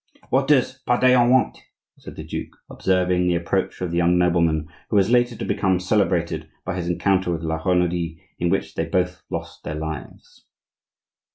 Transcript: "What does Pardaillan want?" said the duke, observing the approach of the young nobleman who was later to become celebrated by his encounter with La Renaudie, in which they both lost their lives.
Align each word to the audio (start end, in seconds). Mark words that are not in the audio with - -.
"What 0.31 0.47
does 0.47 0.81
Pardaillan 0.87 1.29
want?" 1.29 1.59
said 1.99 2.15
the 2.15 2.23
duke, 2.23 2.57
observing 2.71 3.27
the 3.27 3.35
approach 3.35 3.81
of 3.81 3.91
the 3.91 3.97
young 3.97 4.17
nobleman 4.17 4.67
who 4.89 4.95
was 4.95 5.11
later 5.11 5.35
to 5.35 5.45
become 5.45 5.79
celebrated 5.79 6.49
by 6.65 6.75
his 6.75 6.87
encounter 6.89 7.31
with 7.31 7.43
La 7.43 7.59
Renaudie, 7.61 8.19
in 8.39 8.49
which 8.49 8.73
they 8.73 8.85
both 8.85 9.21
lost 9.29 9.63
their 9.63 9.75
lives. 9.75 10.47